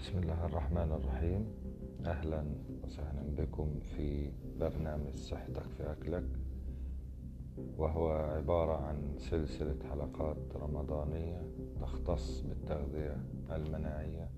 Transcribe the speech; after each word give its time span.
بسم 0.00 0.18
الله 0.18 0.46
الرحمن 0.46 0.92
الرحيم. 0.92 1.46
أهلا 2.06 2.44
وسهلا 2.84 3.22
بكم 3.38 3.80
في 3.80 4.30
برنامج 4.60 5.14
صحتك 5.14 5.62
في 5.76 5.92
أكلك 5.92 6.24
وهو 7.78 8.10
عبارة 8.10 8.76
عن 8.86 9.14
سلسلة 9.18 9.76
حلقات 9.90 10.36
رمضانية 10.56 11.42
تختص 11.80 12.40
بالتغذية 12.40 13.16
المناعية 13.50 14.28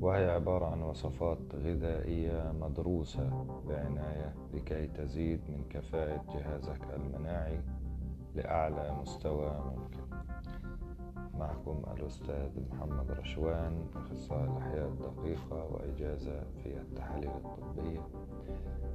وهي 0.00 0.30
عبارة 0.30 0.66
عن 0.66 0.82
وصفات 0.82 1.54
غذائية 1.54 2.52
مدروسة 2.60 3.44
بعناية 3.68 4.34
لكي 4.54 4.86
تزيد 4.86 5.40
من 5.48 5.64
كفاءة 5.70 6.24
جهازك 6.34 6.82
المناعي 6.96 7.60
لأعلى 8.34 8.96
مستوى 9.02 9.74
ممكن. 9.76 10.00
معكم 11.40 11.82
الأستاذ 11.96 12.50
محمد 12.70 13.10
رشوان 13.10 13.86
أخصائي 13.96 14.44
الأحياء 14.44 14.88
الدقيقة 14.88 15.64
وإجازة 15.64 16.42
في 16.62 16.80
التحاليل 16.80 17.30
الطبية 17.30 18.00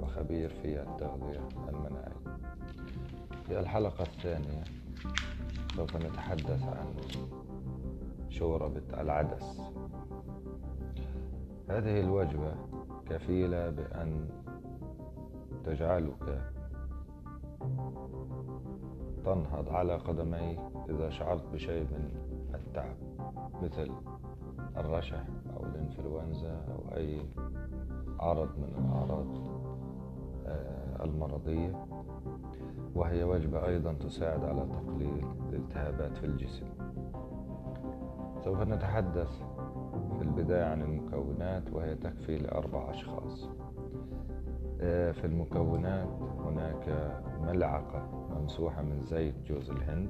وخبير 0.00 0.48
في 0.48 0.82
التغذية 0.82 1.48
المناعية 1.68 2.38
في 3.46 3.60
الحلقة 3.60 4.02
الثانية 4.02 4.64
سوف 5.76 5.96
نتحدث 5.96 6.62
عن 6.62 6.94
شوربة 8.28 9.00
العدس. 9.00 9.60
هذه 11.70 12.00
الوجبة 12.00 12.54
كفيلة 13.10 13.70
بأن 13.70 14.28
تجعلك 15.64 16.52
تنهض 19.28 19.68
على 19.68 19.96
قدميك 19.96 20.58
إذا 20.90 21.10
شعرت 21.10 21.42
بشيء 21.52 21.82
من 21.82 22.10
التعب 22.54 22.96
مثل 23.62 23.90
الرشح 24.76 25.24
أو 25.56 25.64
الإنفلونزا 25.66 26.52
أو 26.52 26.96
أي 26.96 27.20
عرض 28.20 28.48
من 28.58 28.72
الأعراض 28.78 29.26
آه، 30.46 31.04
المرضية. 31.04 31.86
وهي 32.94 33.24
وجبة 33.24 33.66
أيضا 33.66 33.92
تساعد 33.92 34.44
على 34.44 34.66
تقليل 34.66 35.24
الالتهابات 35.48 36.16
في 36.16 36.26
الجسم. 36.26 36.66
سوف 38.44 38.60
نتحدث 38.60 39.42
في 40.18 40.22
البداية 40.22 40.64
عن 40.64 40.82
المكونات 40.82 41.72
وهي 41.72 41.94
تكفي 41.94 42.38
لأربع 42.38 42.90
أشخاص. 42.90 43.48
آه، 44.80 45.12
في 45.12 45.24
المكونات 45.26 46.08
هناك 46.38 46.88
ملعقة 47.48 48.02
ممسوحة 48.40 48.82
من 48.82 49.02
زيت 49.02 49.34
جوز 49.46 49.70
الهند 49.70 50.08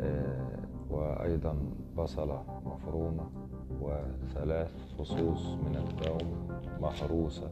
آه، 0.00 0.58
وأيضا 0.90 1.56
بصلة 1.96 2.42
مفرومة 2.66 3.30
وثلاث 3.80 4.72
فصوص 4.98 5.46
من 5.46 5.76
الثوم 5.76 6.48
مهروسة 6.80 7.50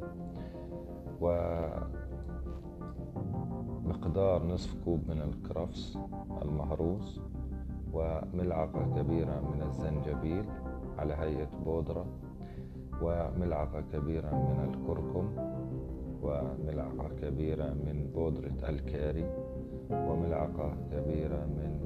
ومقدار 3.84 4.46
نصف 4.46 4.84
كوب 4.84 5.00
من 5.08 5.22
الكرفس 5.22 5.98
المهروس 6.42 7.20
وملعقة 7.92 8.84
كبيرة 8.96 9.40
من 9.54 9.62
الزنجبيل 9.62 10.44
على 10.98 11.14
هيئة 11.14 11.48
بودرة 11.64 12.06
وملعقة 13.02 13.80
كبيرة 13.92 14.30
من 14.30 14.74
الكركم 14.74 15.28
وملعقة 16.22 17.08
كبيرة 17.22 17.64
من 17.64 18.10
بودرة 18.14 18.68
الكاري 18.68 19.24
وملعقة 19.90 20.76
كبيرة 20.92 21.46
من 21.46 21.80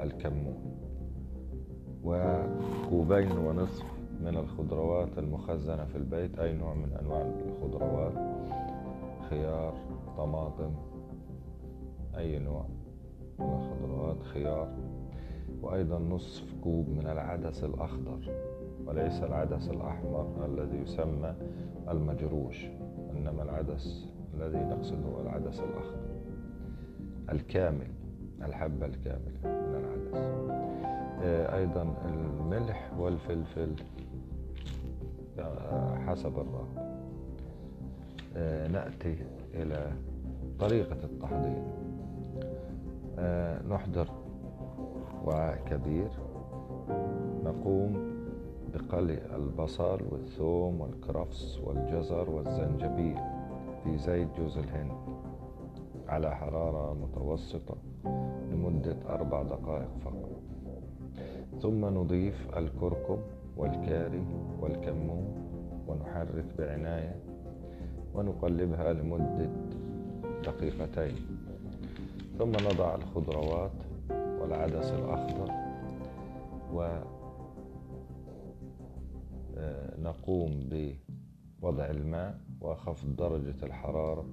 الكمون. 0.00 0.76
وكوبين 2.04 3.32
ونصف 3.32 3.86
من 4.20 4.36
الخضروات 4.36 5.18
المخزنة 5.18 5.84
في 5.84 5.98
البيت 5.98 6.38
أي 6.38 6.52
نوع 6.52 6.74
من 6.74 6.92
أنواع 6.92 7.22
الخضروات. 7.48 8.12
خيار 9.30 9.74
طماطم 10.16 10.70
أي 12.16 12.38
نوع 12.38 12.66
من 13.38 13.46
الخضروات 13.46 14.22
خيار. 14.22 14.68
وأيضا 15.62 15.98
نصف 15.98 16.54
كوب 16.64 16.88
من 16.88 17.06
العدس 17.06 17.64
الأخضر. 17.64 18.51
وليس 18.86 19.22
العدس 19.22 19.68
الأحمر 19.68 20.46
الذي 20.46 20.76
يسمى 20.78 21.34
المجروش 21.88 22.66
إنما 23.16 23.42
العدس 23.42 24.08
الذي 24.34 24.58
نقصد 24.58 25.04
هو 25.04 25.20
العدس 25.20 25.60
الأخضر. 25.60 26.12
الكامل 27.32 27.86
الحبة 28.42 28.86
الكاملة 28.86 29.40
من 29.44 29.74
العدس. 29.74 30.16
آه، 31.24 31.56
أيضا 31.56 31.94
الملح 32.04 32.92
والفلفل 32.98 33.74
آه، 35.38 35.98
حسب 36.06 36.38
الرغبة. 36.38 36.92
آه، 38.36 38.68
نأتي 38.68 39.16
إلى 39.54 39.92
طريقة 40.60 40.96
التحضير. 41.04 41.62
نحضر 43.68 44.08
وعاء 45.24 45.64
كبير 45.70 46.10
نقوم 47.44 48.21
بقلي 48.74 49.18
البصل 49.36 50.00
والثوم 50.10 50.80
والكرفس 50.80 51.58
والجزر 51.64 52.30
والزنجبيل 52.30 53.16
في 53.84 53.98
زيت 53.98 54.28
جوز 54.38 54.58
الهند 54.58 54.92
على 56.08 56.36
حرارة 56.36 56.94
متوسطة 56.94 57.74
لمدة 58.50 58.96
أربع 59.08 59.42
دقائق 59.42 59.88
فقط. 60.04 60.30
ثم 61.62 61.84
نضيف 61.84 62.48
الكركم 62.56 63.18
والكاري 63.56 64.24
والكمون 64.60 65.34
ونحرك 65.88 66.44
بعناية 66.58 67.16
ونقلبها 68.14 68.92
لمدة 68.92 69.50
دقيقتين. 70.44 71.16
ثم 72.38 72.50
نضع 72.50 72.94
الخضروات 72.94 73.72
والعدس 74.40 74.92
الأخضر 74.92 75.52
و 76.74 76.98
نقوم 79.98 80.68
بوضع 80.70 81.90
الماء 81.90 82.40
وخفض 82.60 83.16
درجة 83.16 83.54
الحرارة 83.66 84.26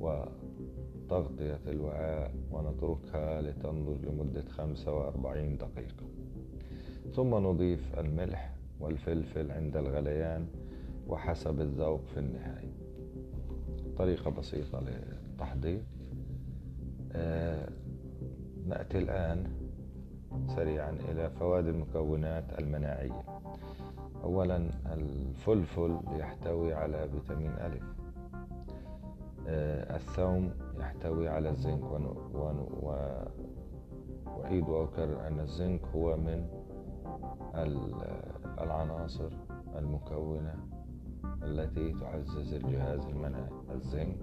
وتغطية 0.00 1.60
الوعاء 1.66 2.34
ونتركها 2.50 3.42
لتنضج 3.42 4.04
لمدة 4.04 4.44
45 4.48 5.56
دقيقة. 5.56 6.06
ثم 7.14 7.34
نضيف 7.34 7.98
الملح 7.98 8.54
والفلفل 8.80 9.50
عند 9.50 9.76
الغليان 9.76 10.46
وحسب 11.08 11.60
الذوق 11.60 12.06
في 12.06 12.20
النهاية. 12.20 12.72
طريقة 13.96 14.30
بسيطة 14.30 14.80
للتحضير. 14.80 15.82
آه 17.12 17.68
نأتي 18.66 18.98
الآن 18.98 19.44
سريعا 20.56 20.90
إلى 20.90 21.30
فوائد 21.30 21.66
المكونات 21.66 22.58
المناعية. 22.58 23.31
أولا 24.22 24.70
الفلفل 24.92 25.98
يحتوي 26.12 26.74
على 26.74 27.08
فيتامين 27.08 27.50
ألف 27.50 27.82
آه، 29.48 29.96
الثوم 29.96 30.50
يحتوي 30.78 31.28
على 31.28 31.48
الزنك 31.50 31.82
وأعيد 34.26 34.68
وأكرر 34.68 35.26
أن 35.26 35.40
الزنك 35.40 35.80
هو 35.94 36.16
من 36.16 36.46
العناصر 38.60 39.28
المكونة 39.78 40.54
التي 41.42 41.92
تعزز 41.92 42.54
الجهاز 42.54 43.06
المناعي 43.06 43.50
الزنك 43.74 44.16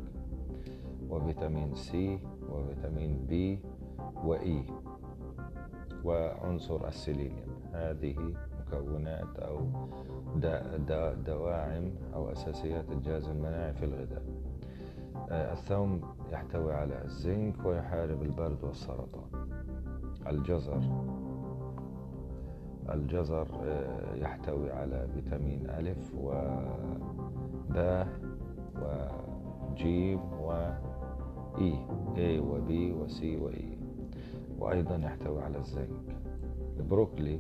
وفيتامين 1.10 1.76
سي 1.76 2.20
وفيتامين 2.50 3.26
بي 3.26 3.60
وإي 4.24 4.64
وعنصر 6.04 6.88
السيلينيوم. 6.88 7.60
هذه 7.74 8.34
مكونات 8.74 9.40
أو 9.40 9.60
دواعم 11.26 11.92
أو 12.14 12.32
أساسيات 12.32 12.92
الجهاز 12.92 13.28
المناعي 13.30 13.74
في 13.74 13.86
الغذاء 13.86 14.24
آه، 15.32 15.54
الثوم 15.54 16.02
يحتوي 16.32 16.74
على 16.74 17.04
الزنك 17.06 17.66
ويحارب 17.66 18.24
البرد 18.24 18.64
والسرطان. 18.64 19.50
الجزر 20.28 20.82
الجزر 22.94 23.48
آه، 23.64 24.16
يحتوي 24.16 24.72
على 24.72 25.08
فيتامين 25.14 25.70
ألف 25.70 26.16
وباء 26.16 28.08
وجيم 28.82 30.20
وإي 30.42 31.74
A 32.16 32.40
وB 32.42 32.72
وسي 32.72 33.38
وإي 33.38 33.78
وأيضا 34.60 34.96
يحتوي 34.96 35.42
على 35.42 35.58
الزنك. 35.58 36.19
البروكلي 36.80 37.40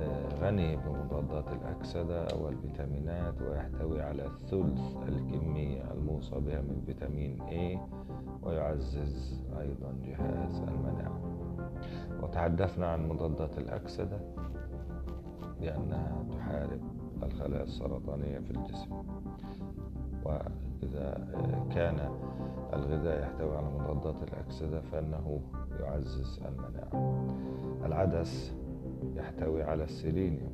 آه، 0.00 0.28
غني 0.40 0.76
بمضادات 0.76 1.52
الأكسدة 1.52 2.26
والفيتامينات 2.36 3.42
ويحتوي 3.42 4.02
على 4.02 4.30
ثلث 4.50 4.96
الكمية 5.08 5.92
الموصى 5.92 6.40
بها 6.40 6.60
من 6.60 6.82
فيتامين 6.86 7.38
A 7.40 7.78
ويعزز 8.46 9.40
أيضا 9.60 9.94
جهاز 10.04 10.62
المناعة. 10.68 11.20
وتحدثنا 12.22 12.86
عن 12.86 13.08
مضادات 13.08 13.58
الأكسدة 13.58 14.20
لأنها 15.60 16.24
تحارب 16.30 16.80
الخلايا 17.22 17.62
السرطانية 17.62 18.38
في 18.38 18.50
الجسم. 18.50 18.90
وإذا 20.24 21.26
كان 21.74 22.10
الغذاء 22.74 23.22
يحتوي 23.22 23.56
على 23.56 23.66
مضادات 23.66 24.22
الأكسدة 24.22 24.80
فإنه 24.80 25.40
يعزز 25.80 26.40
المناعة. 26.48 27.24
العدس 27.84 28.52
يحتوي 29.16 29.62
على 29.62 29.84
السيلينيوم 29.84 30.52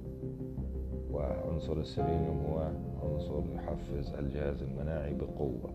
وعنصر 1.13 1.73
السيلينيوم 1.73 2.47
هو 2.51 2.71
عنصر 3.03 3.43
يحفز 3.55 4.15
الجهاز 4.15 4.63
المناعي 4.63 5.15
بقوة. 5.15 5.71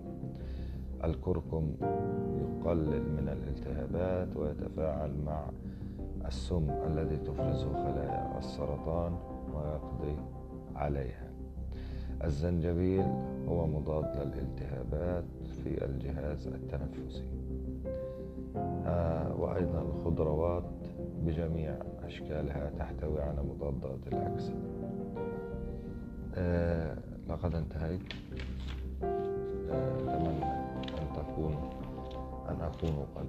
الكركم 1.04 1.72
يقلل 2.42 3.02
من 3.12 3.30
الالتهابات 3.30 4.38
ويتفاعل 4.38 5.12
مع 5.26 5.46
السم 6.26 6.70
الذي 6.70 7.18
تفرزه 7.18 7.74
خلايا 7.74 8.38
السرطان 8.38 9.14
ويقضي 9.56 10.16
عليها. 10.76 11.32
الزنجبيل 12.24 13.06
هو 13.48 13.68
مضاد 13.68 14.06
للالتهابات 14.16 15.24
في 15.64 15.86
الجهاز 15.86 16.48
التنفسي. 16.48 17.24
آه 18.86 19.36
وأيضا 19.40 19.82
الخضروات 19.82 20.64
بجميع 21.22 21.76
أشكالها 22.04 22.70
تحتوي 22.70 23.22
على 23.22 23.44
مضادات 23.44 24.08
الأكسدة. 24.08 24.56
آه 26.36 26.98
لقد 27.30 27.56
انتهيت. 27.56 28.02
آه 29.04 29.96
أتمنى 29.98 30.46
أن 31.02 31.14
تكون 31.16 31.70
أن 32.50 32.62
أكون 32.62 33.06
قد 33.16 33.28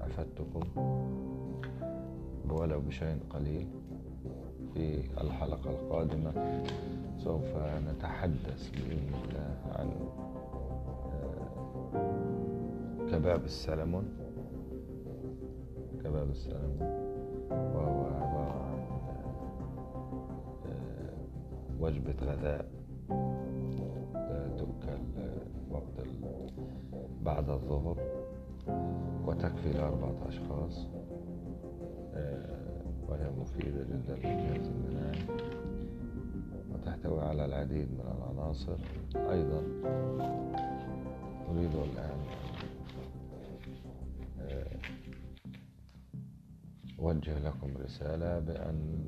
أفدتكم. 0.00 0.62
ولو 2.50 2.80
بشيء 2.80 3.18
قليل. 3.30 3.68
في 4.74 5.00
الحلقة 5.20 5.70
القادمة 5.70 6.32
سوف 7.18 7.44
نتحدث 7.88 8.70
بإذن 8.70 9.14
الله 9.24 9.56
عن 9.72 9.90
آه، 11.94 13.10
كباب 13.10 13.44
السلمون. 13.44 14.04
كباب 16.04 16.30
السلمون. 16.30 16.78
وهو 17.50 18.04
عبارة 18.04 18.62
عن 18.64 18.80
آه، 20.66 21.80
وجبة 21.80 22.14
غذاء 22.22 22.66
تؤكل 24.58 24.98
وقت 25.70 26.06
بعد 27.22 27.50
الظهر. 27.50 27.96
وتكفي 29.26 29.72
لأربعة 29.72 30.28
أشخاص 30.28 30.86
آه، 32.14 32.82
وهي 33.08 33.30
مفيدة 33.30 33.82
جدا 33.84 34.14
للجهاز 34.14 34.66
المناعي 34.68 35.26
وتحتوي 36.74 37.20
على 37.20 37.44
العديد 37.44 37.88
من 37.92 38.00
العناصر 38.18 38.76
أيضا. 39.16 39.62
أريد 41.50 41.74
الآن 41.74 42.20
آه، 44.40 44.66
أوجه 46.98 47.38
لكم 47.38 47.76
رسالة 47.84 48.38
بأن 48.38 49.04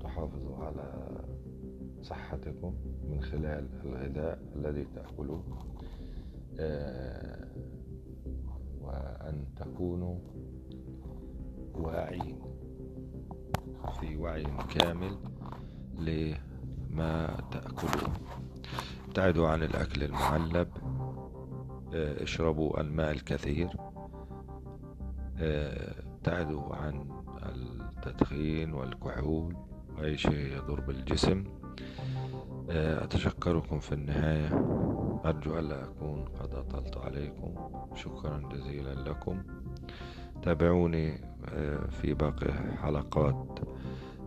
تحافظوا 0.00 0.56
على 0.56 1.08
صحتكم 2.02 2.74
من 3.10 3.20
خلال 3.22 3.66
الغذاء 3.84 4.38
الذي 4.56 4.86
تأكلوه. 4.94 5.42
آه، 6.60 7.48
وأن 8.88 9.44
تكونوا 9.56 10.18
واعين 11.74 12.40
في 14.00 14.16
وعي 14.16 14.44
كامل 14.74 15.18
لما 15.98 17.36
تأكلوه 17.50 18.12
ابتعدوا 19.08 19.48
عن 19.48 19.62
الأكل 19.62 20.02
المعلب 20.02 20.68
آه، 21.94 22.22
اشربوا 22.22 22.80
الماء 22.80 23.10
الكثير 23.10 23.68
آه، 25.38 25.94
ابتعدوا 26.14 26.74
عن 26.76 27.08
التدخين 27.42 28.72
والكحول 28.74 29.56
وأي 29.98 30.16
شيء 30.18 30.56
يضر 30.56 30.80
بالجسم 30.80 31.44
أتشكركم 32.70 33.78
في 33.78 33.92
النهاية. 33.92 34.48
أرجو 35.24 35.58
ألا 35.58 35.84
أكون 35.84 36.24
قد 36.24 36.54
أطلت 36.54 36.96
عليكم. 36.96 37.54
شكرا 37.94 38.48
جزيلا 38.52 38.94
لكم. 38.94 39.42
تابعوني 40.42 41.20
آه، 41.48 41.86
في 41.86 42.14
باقي 42.14 42.52
حلقات. 42.82 43.58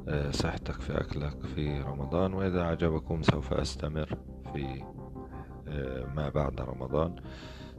آه، 0.07 0.31
صحتك 0.31 0.81
في 0.81 1.01
أكلك 1.01 1.45
في 1.45 1.81
رمضان 1.81 2.33
وإذا 2.33 2.63
عجبكم 2.63 3.21
سوف 3.21 3.53
أستمر 3.53 4.17
في 4.53 4.83
ما 6.15 6.29
بعد 6.29 6.61
رمضان. 6.61 7.15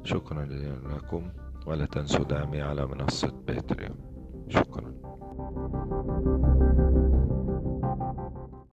شكرا 0.05 0.45
جزيلا 0.45 0.89
لكم 0.97 1.31
ولا 1.67 1.87
تنسوا 1.87 2.25
دعمي 2.25 2.61
على 2.63 2.87
منصة 2.87 3.33
باتريون 3.47 3.97
شكرا. 4.49 4.93